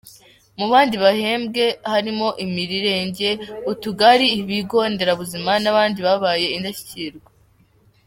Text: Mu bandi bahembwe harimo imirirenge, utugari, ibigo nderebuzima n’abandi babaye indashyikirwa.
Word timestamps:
Mu 0.57 0.65
bandi 0.71 0.95
bahembwe 1.03 1.63
harimo 1.91 2.27
imirirenge, 2.45 3.29
utugari, 3.71 4.27
ibigo 4.39 4.79
nderebuzima 4.91 5.51
n’abandi 5.63 5.99
babaye 6.07 6.45
indashyikirwa. 6.57 7.29